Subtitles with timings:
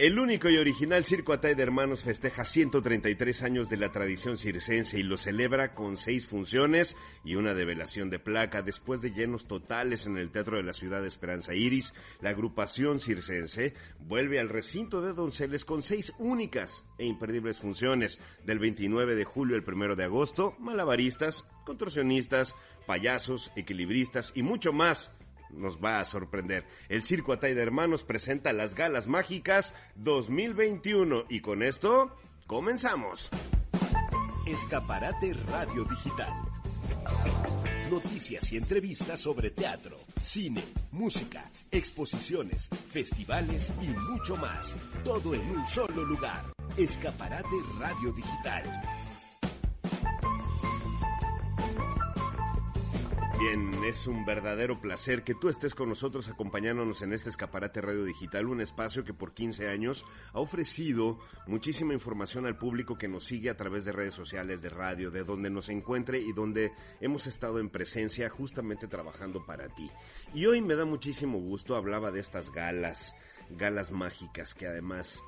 [0.00, 4.98] El único y original Circo Atay de Hermanos festeja 133 años de la tradición circense
[4.98, 8.62] y lo celebra con seis funciones y una develación de placa.
[8.62, 11.92] Después de llenos totales en el Teatro de la Ciudad de Esperanza Iris,
[12.22, 18.18] la agrupación circense vuelve al recinto de Donceles con seis únicas e imperdibles funciones.
[18.46, 22.56] Del 29 de julio al 1 de agosto, malabaristas, contorsionistas,
[22.86, 25.12] payasos, equilibristas y mucho más
[25.52, 26.66] nos va a sorprender.
[26.88, 33.30] El Circo Atay de Hermanos presenta las Galas Mágicas 2021 y con esto comenzamos.
[34.46, 36.32] Escaparate Radio Digital.
[37.90, 44.72] Noticias y entrevistas sobre teatro, cine, música, exposiciones, festivales y mucho más.
[45.04, 46.52] Todo en un solo lugar.
[46.76, 49.09] Escaparate Radio Digital.
[53.40, 58.04] Bien, es un verdadero placer que tú estés con nosotros acompañándonos en este escaparate radio
[58.04, 60.04] digital, un espacio que por 15 años
[60.34, 64.68] ha ofrecido muchísima información al público que nos sigue a través de redes sociales, de
[64.68, 69.90] radio, de donde nos encuentre y donde hemos estado en presencia justamente trabajando para ti.
[70.34, 73.14] Y hoy me da muchísimo gusto, hablaba de estas galas,
[73.48, 75.18] galas mágicas que además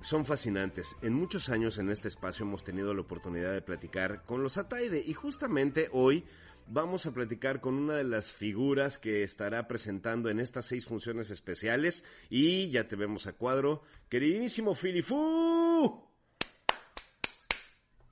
[0.00, 0.96] son fascinantes.
[1.02, 5.02] En muchos años en este espacio hemos tenido la oportunidad de platicar con los Ataide
[5.04, 6.24] y justamente hoy
[6.68, 11.30] vamos a platicar con una de las figuras que estará presentando en estas seis funciones
[11.30, 13.82] especiales y ya te vemos a cuadro.
[14.08, 16.04] Queridísimo Filifú.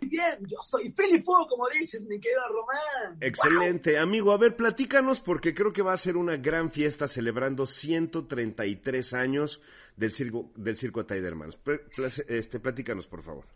[0.00, 3.18] Bien, yo soy Filifú, como dices, mi querido Román.
[3.20, 4.32] Excelente, amigo.
[4.32, 9.60] A ver, platícanos porque creo que va a ser una gran fiesta celebrando 133 años
[9.96, 11.58] del circo, del circo Hermanos.
[12.28, 13.46] Este, platícanos, por favor.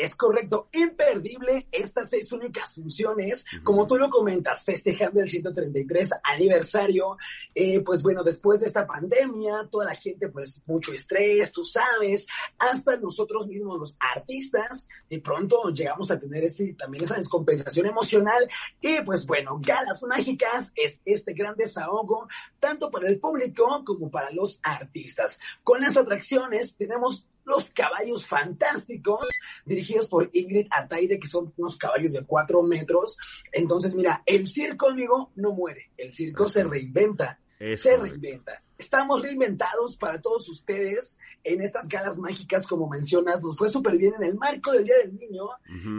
[0.00, 7.16] Es correcto, imperdible estas seis únicas funciones, como tú lo comentas, festejando el 133 aniversario,
[7.54, 12.26] eh, pues bueno, después de esta pandemia, toda la gente, pues mucho estrés, tú sabes,
[12.58, 18.48] hasta nosotros mismos los artistas, de pronto llegamos a tener ese, también esa descompensación emocional.
[18.80, 22.28] Y pues bueno, Galas Mágicas es este gran desahogo,
[22.60, 25.38] tanto para el público como para los artistas.
[25.64, 29.26] Con las atracciones tenemos los caballos fantásticos,
[29.64, 33.16] dirigidos por Ingrid Ataide, que son unos caballos de cuatro metros.
[33.52, 35.90] Entonces, mira, el circo, amigo, no muere.
[35.96, 37.40] El circo se reinventa.
[37.58, 38.62] se reinventa.
[38.78, 43.42] Estamos reinventados para todos ustedes en estas galas mágicas, como mencionas.
[43.42, 45.48] Nos fue súper bien en el marco del Día del Niño,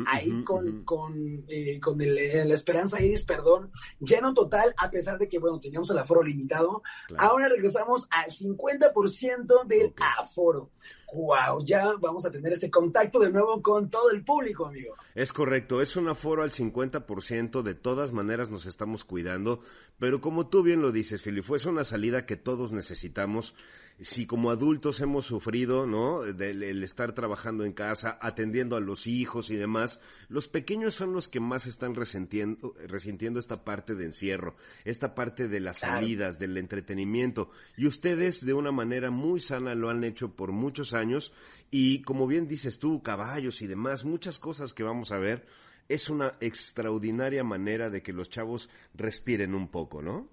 [0.07, 2.15] ahí con, con, eh, con el,
[2.47, 3.69] la Esperanza Iris, perdón,
[3.99, 6.81] lleno total, a pesar de que, bueno, teníamos el aforo limitado.
[7.17, 10.71] Ahora regresamos al 50% del aforo
[11.13, 14.95] wow, ya vamos a tener este contacto de nuevo con todo el público, amigo.
[15.15, 19.61] Es correcto, es un aforo al 50%, de todas maneras nos estamos cuidando,
[19.97, 23.53] pero como tú bien lo dices, Fili, fue una salida que todos necesitamos
[24.01, 26.21] si como adultos hemos sufrido, ¿no?
[26.21, 29.99] Del el estar trabajando en casa, atendiendo a los hijos y demás,
[30.29, 35.49] los pequeños son los que más están resintiendo, resintiendo esta parte de encierro, esta parte
[35.49, 37.49] de las salidas, del entretenimiento.
[37.75, 41.33] Y ustedes de una manera muy sana lo han hecho por muchos años
[41.69, 45.45] y como bien dices tú, caballos y demás, muchas cosas que vamos a ver,
[45.89, 50.29] es una extraordinaria manera de que los chavos respiren un poco, ¿no?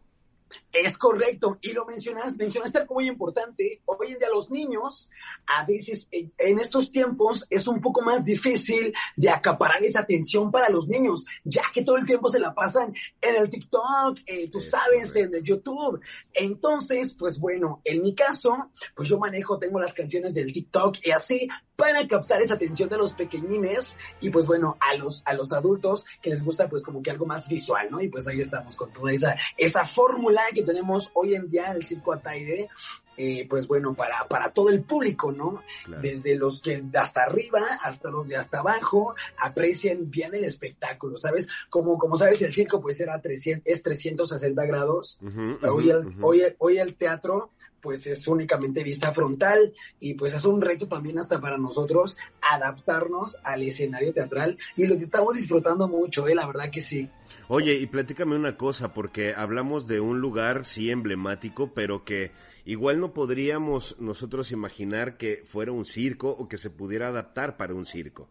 [0.72, 3.80] Es correcto, y lo mencionas, mencionaste algo muy importante.
[3.86, 5.08] Hoy en día los niños,
[5.46, 10.68] a veces en estos tiempos es un poco más difícil de acaparar esa atención para
[10.68, 14.60] los niños, ya que todo el tiempo se la pasan en el TikTok, eh, tú
[14.60, 16.00] sabes, en el YouTube.
[16.34, 21.10] Entonces, pues bueno, en mi caso, pues yo manejo, tengo las canciones del TikTok y
[21.10, 25.52] así para captar esa atención de los pequeñines y pues bueno, a los, a los
[25.52, 28.00] adultos que les gusta pues como que algo más visual, ¿no?
[28.00, 31.84] Y pues ahí estamos con toda esa, esa fórmula que tenemos hoy en día el
[31.84, 32.68] Circo Ataide,
[33.16, 35.62] eh, pues bueno, para, para todo el público, ¿no?
[36.02, 41.48] Desde los que hasta arriba hasta los de hasta abajo aprecian bien el espectáculo, ¿sabes?
[41.70, 45.18] Como, como sabes, el circo pues era 300, es 360 grados.
[45.62, 47.52] hoy, hoy, hoy el teatro
[47.86, 52.16] pues es únicamente vista frontal y pues es un reto también hasta para nosotros
[52.50, 56.34] adaptarnos al escenario teatral y lo que estamos disfrutando mucho, ¿eh?
[56.34, 57.08] la verdad que sí.
[57.46, 62.32] Oye, y platícame una cosa, porque hablamos de un lugar sí emblemático, pero que
[62.64, 67.72] igual no podríamos nosotros imaginar que fuera un circo o que se pudiera adaptar para
[67.72, 68.28] un circo.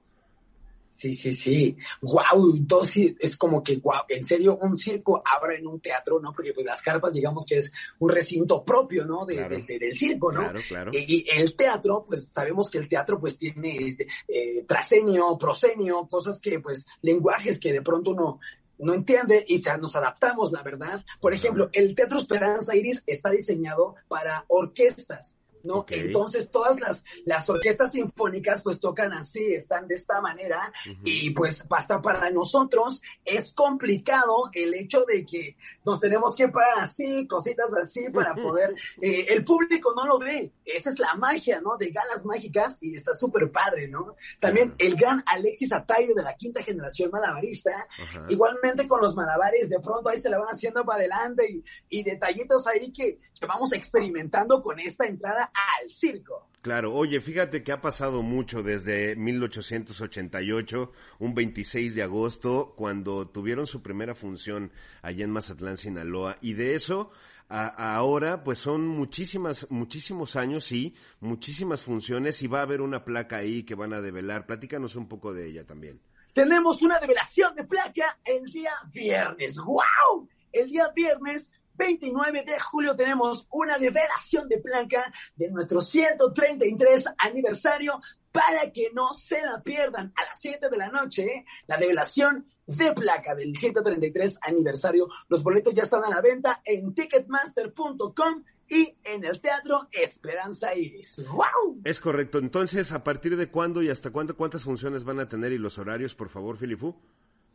[0.95, 1.77] Sí, sí, sí.
[2.01, 6.31] Wow, entonces es como que wow, en serio un circo ahora en un teatro, ¿no?
[6.31, 9.25] Porque pues las carpas digamos que es un recinto propio, ¿no?
[9.25, 10.39] De, del circo, ¿no?
[10.39, 10.91] Claro, claro.
[10.93, 16.39] Y, el teatro, pues sabemos que el teatro pues tiene este, eh, trasenio, prosenio, cosas
[16.39, 18.39] que pues lenguajes que de pronto uno
[18.77, 21.03] no entiende y se, nos adaptamos, la verdad.
[21.19, 25.33] Por ejemplo, el Teatro Esperanza Iris está diseñado para orquestas
[25.65, 25.85] ¿no?
[25.89, 30.71] Entonces todas las, las orquestas sinfónicas pues tocan así, están de esta manera
[31.03, 36.79] y pues hasta para nosotros es complicado el hecho de que nos tenemos que parar
[36.79, 41.61] así, cositas así para poder, eh, el público no lo ve, esa es la magia,
[41.61, 41.77] ¿no?
[41.77, 44.15] De galas mágicas y está súper padre, ¿no?
[44.39, 47.87] También el gran Alexis Ataide de la quinta generación malabarista,
[48.29, 52.03] igualmente con los malabares, de pronto ahí se la van haciendo para adelante y, y
[52.03, 56.49] detallitos ahí que, que vamos experimentando con esta entrada al circo.
[56.61, 63.67] Claro, oye, fíjate que ha pasado mucho desde 1888, un 26 de agosto, cuando tuvieron
[63.67, 64.71] su primera función
[65.03, 67.11] allá en Mazatlán, Sinaloa, y de eso
[67.49, 73.05] a, ahora pues son muchísimas, muchísimos años, sí, muchísimas funciones y va a haber una
[73.05, 74.47] placa ahí que van a develar.
[74.47, 76.01] Platícanos un poco de ella también.
[76.33, 79.55] Tenemos una develación de placa el día viernes.
[79.55, 80.27] ¡Wow!
[80.51, 88.01] El día viernes 29 de julio tenemos una revelación de placa de nuestro 133 aniversario
[88.31, 91.23] para que no se la pierdan a las 7 de la noche.
[91.23, 91.45] ¿eh?
[91.67, 95.07] La revelación de placa del 133 aniversario.
[95.29, 101.21] Los boletos ya están a la venta en ticketmaster.com y en el Teatro Esperanza Iris.
[101.29, 101.81] ¡Wow!
[101.83, 102.39] Es correcto.
[102.39, 105.77] Entonces, ¿a partir de cuándo y hasta cuándo, cuántas funciones van a tener y los
[105.77, 106.95] horarios, por favor, Filifu?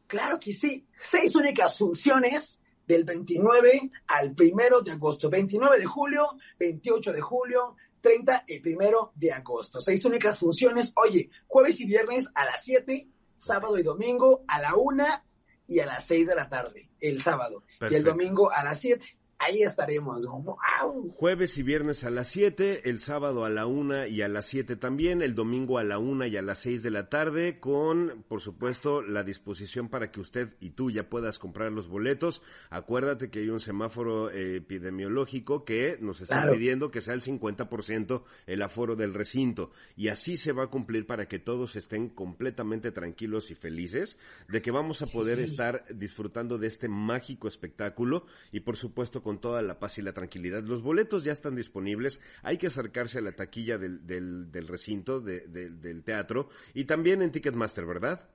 [0.07, 0.87] Claro que sí.
[1.01, 5.31] Seis únicas funciones del 29 al 1 de agosto.
[5.31, 9.81] 29 de julio, 28 de julio, 30 y 1 de agosto.
[9.81, 10.93] Seis únicas funciones.
[10.97, 15.05] Oye, jueves y viernes a las 7, sábado y domingo a la 1
[15.69, 17.63] y a las 6 de la tarde, el sábado.
[17.89, 20.27] Y el domingo a las 7 ahí estaremos.
[21.15, 24.77] Jueves y viernes a las 7, el sábado a la 1 y a las 7
[24.77, 28.41] también, el domingo a la 1 y a las 6 de la tarde, con, por
[28.41, 32.43] supuesto, la disposición para que usted y tú ya puedas comprar los boletos.
[32.69, 38.23] Acuérdate que hay un semáforo eh, epidemiológico que nos está pidiendo que sea el 50%
[38.47, 39.71] el aforo del recinto.
[39.97, 44.61] Y así se va a cumplir para que todos estén completamente tranquilos y felices de
[44.61, 49.63] que vamos a poder estar disfrutando de este mágico espectáculo y, por supuesto, con toda
[49.63, 50.63] la paz y la tranquilidad.
[50.63, 56.49] Los boletos ya están disponibles, hay que acercarse a la taquilla del, recinto, del teatro
[56.75, 58.29] y también en Ticketmaster, ¿verdad?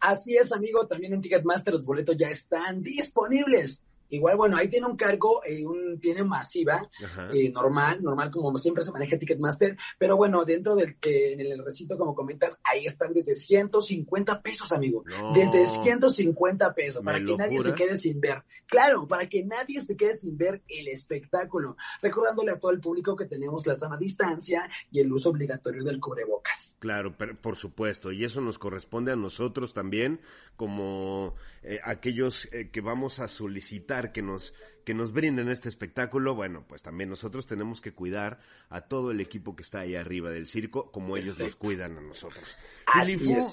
[0.00, 3.82] Así es, amigo, también en Ticketmaster los boletos ya están disponibles.
[4.10, 6.88] Igual, bueno, ahí tiene un cargo, eh, un, tiene masiva,
[7.32, 11.64] eh, normal, normal como siempre se maneja Ticketmaster, pero bueno, dentro del que en el
[11.64, 15.04] recinto, como comentas, ahí están desde 150 pesos, amigo.
[15.34, 18.42] Desde 150 pesos, para que nadie se quede sin ver.
[18.66, 21.76] Claro, para que nadie se quede sin ver el espectáculo.
[22.02, 26.00] Recordándole a todo el público que tenemos la sana distancia y el uso obligatorio del
[26.00, 26.76] cubrebocas.
[26.78, 30.20] Claro, por supuesto, y eso nos corresponde a nosotros también,
[30.56, 34.54] como eh, aquellos que vamos a solicitar que nos,
[34.84, 38.40] que nos brinden este espectáculo, bueno, pues también nosotros tenemos que cuidar
[38.70, 42.00] a todo el equipo que está ahí arriba del circo, como ellos nos cuidan a
[42.00, 42.56] nosotros.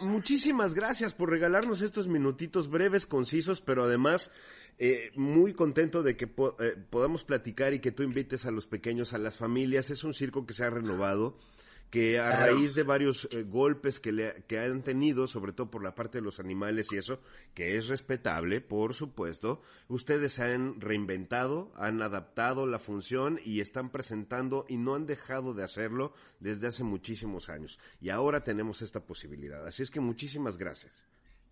[0.03, 4.31] muchísimas gracias por regalarnos estos minutitos breves, concisos, pero además
[4.77, 9.13] eh, muy contento de que eh, podamos platicar y que tú invites a los pequeños,
[9.13, 9.89] a las familias.
[9.89, 11.38] Es un circo que se ha renovado
[11.95, 15.81] que a raíz de varios eh, golpes que, le, que han tenido, sobre todo por
[15.81, 17.21] la parte de los animales y eso,
[17.53, 23.92] que es respetable, por supuesto, ustedes se han reinventado, han adaptado la función y están
[23.92, 27.80] presentando y no han dejado de hacerlo desde hace muchísimos años.
[28.01, 29.65] Y ahora tenemos esta posibilidad.
[29.65, 31.05] Así es que muchísimas gracias.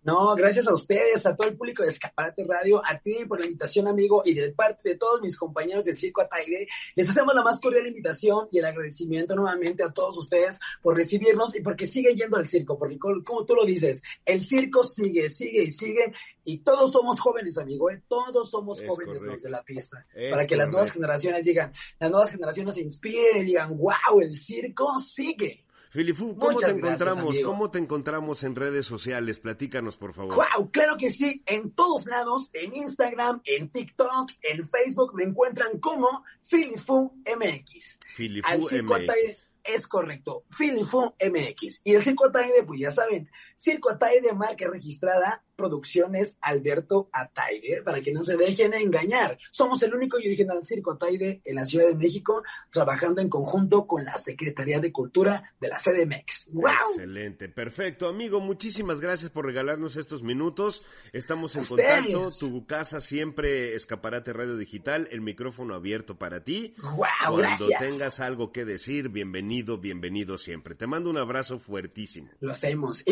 [0.03, 3.45] No, gracias a ustedes, a todo el público de Escaparate Radio, a ti por la
[3.45, 7.41] invitación, amigo, y de parte de todos mis compañeros del Circo Ataide, les hacemos la
[7.41, 12.17] más cordial invitación y el agradecimiento nuevamente a todos ustedes por recibirnos y porque siguen
[12.17, 16.57] yendo al circo, porque como tú lo dices, el circo sigue, sigue y sigue, y
[16.57, 18.01] todos somos jóvenes, amigo, ¿eh?
[18.07, 22.29] todos somos jóvenes los de la pista, para que las nuevas generaciones digan, las nuevas
[22.29, 25.63] generaciones se inspiren y digan, wow, el circo sigue.
[25.94, 27.36] Filifu, ¿cómo te encontramos?
[27.46, 29.40] ¿Cómo te encontramos en redes sociales?
[29.40, 30.36] Platícanos, por favor.
[30.36, 35.78] Wow, claro que sí, en todos lados, en Instagram, en TikTok, en Facebook me encuentran
[35.80, 38.00] como Filifu MX.
[38.12, 39.50] Filifu MX.
[39.64, 41.82] Es correcto, Filifu MX.
[41.84, 43.30] Y el Circo Ataide, pues ya saben,
[43.63, 49.38] Circo Ataide, marca registrada, Producciones Alberto Ataide, para que no se dejen engañar.
[49.51, 53.88] Somos el único y original Circo Ataide en la Ciudad de México, trabajando en conjunto
[53.88, 56.50] con la Secretaría de Cultura de la CDMX.
[56.51, 56.72] ¡Wow!
[56.89, 58.10] Excelente, perfecto.
[58.10, 60.84] Amigo, muchísimas gracias por regalarnos estos minutos.
[61.13, 62.32] Estamos en contacto.
[62.38, 66.75] Tu casa siempre, Escaparate Radio Digital, el micrófono abierto para ti.
[66.82, 67.38] ¡Wow!
[67.38, 70.75] Cuando tengas algo que decir, bienvenido bienvenido, siempre.
[70.75, 72.29] Te mando un abrazo fuertísimo.
[72.39, 73.03] Lo hacemos.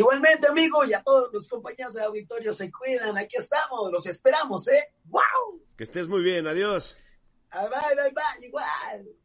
[0.42, 3.16] Igualmente, amigo, y a todos los compañeros de auditorio se cuidan.
[3.16, 4.92] Aquí estamos, los esperamos, ¿eh?
[5.04, 5.62] ¡Wow!
[5.76, 6.96] Que estés muy bien, adiós.
[7.52, 9.21] Bye, bye, bye, igual.